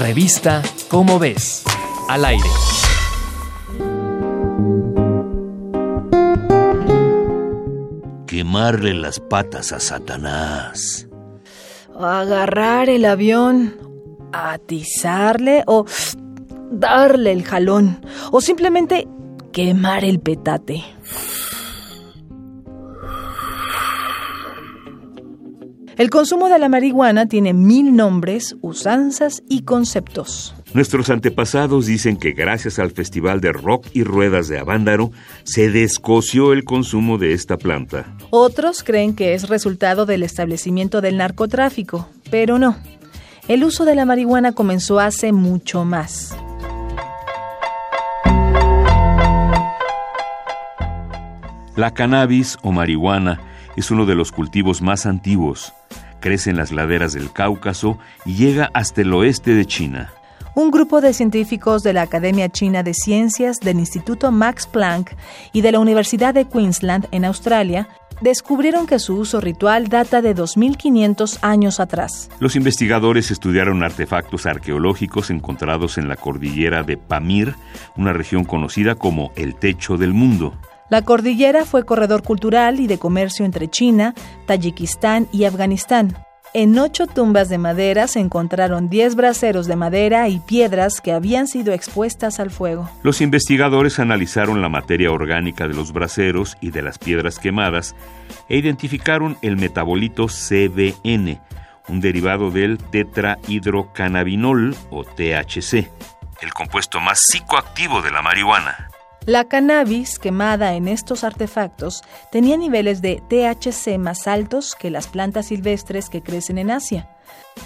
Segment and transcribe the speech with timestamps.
[0.00, 1.64] Revista Cómo ves.
[2.08, 2.48] Al aire.
[8.26, 11.08] Quemarle las patas a Satanás.
[11.98, 13.74] Agarrar el avión,
[14.32, 15.86] atizarle o
[16.70, 18.04] darle el jalón.
[18.32, 19.08] O simplemente
[19.50, 20.84] quemar el petate.
[25.96, 30.54] El consumo de la marihuana tiene mil nombres, usanzas y conceptos.
[30.74, 35.10] Nuestros antepasados dicen que gracias al Festival de Rock y Ruedas de Avándaro
[35.44, 38.14] se descoció el consumo de esta planta.
[38.28, 42.76] Otros creen que es resultado del establecimiento del narcotráfico, pero no.
[43.48, 46.36] El uso de la marihuana comenzó hace mucho más.
[51.74, 53.40] La cannabis o marihuana
[53.76, 55.72] es uno de los cultivos más antiguos.
[56.20, 60.12] Crece en las laderas del Cáucaso y llega hasta el oeste de China.
[60.54, 65.14] Un grupo de científicos de la Academia China de Ciencias del Instituto Max Planck
[65.52, 67.88] y de la Universidad de Queensland en Australia
[68.22, 72.30] descubrieron que su uso ritual data de 2500 años atrás.
[72.40, 77.54] Los investigadores estudiaron artefactos arqueológicos encontrados en la cordillera de Pamir,
[77.96, 80.54] una región conocida como el techo del mundo.
[80.88, 84.14] La cordillera fue corredor cultural y de comercio entre China,
[84.46, 86.16] Tayikistán y Afganistán.
[86.54, 91.48] En ocho tumbas de madera se encontraron diez braseros de madera y piedras que habían
[91.48, 92.88] sido expuestas al fuego.
[93.02, 97.94] Los investigadores analizaron la materia orgánica de los braseros y de las piedras quemadas
[98.48, 101.40] e identificaron el metabolito CBN,
[101.88, 105.90] un derivado del tetrahidrocannabinol o THC,
[106.40, 108.95] el compuesto más psicoactivo de la marihuana.
[109.26, 115.46] La cannabis quemada en estos artefactos tenía niveles de THC más altos que las plantas
[115.46, 117.08] silvestres que crecen en Asia.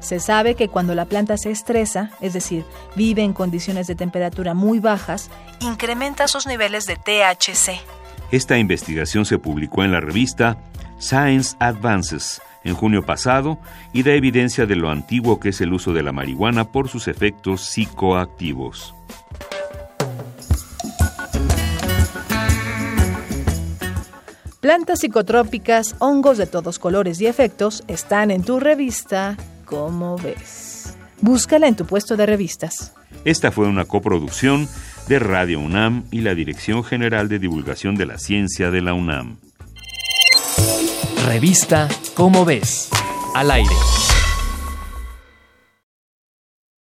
[0.00, 2.64] Se sabe que cuando la planta se estresa, es decir,
[2.96, 5.30] vive en condiciones de temperatura muy bajas,
[5.60, 7.82] incrementa sus niveles de THC.
[8.30, 10.56] Esta investigación se publicó en la revista
[10.98, 13.58] Science Advances en junio pasado
[13.92, 17.08] y da evidencia de lo antiguo que es el uso de la marihuana por sus
[17.08, 18.94] efectos psicoactivos.
[24.72, 30.96] Plantas psicotrópicas, hongos de todos colores y efectos están en tu revista ¿Cómo ves?
[31.20, 32.94] Búscala en tu puesto de revistas.
[33.26, 34.66] Esta fue una coproducción
[35.08, 39.36] de Radio UNAM y la Dirección General de Divulgación de la Ciencia de la UNAM.
[41.26, 42.88] Revista ¿Cómo ves?
[43.34, 43.74] Al aire.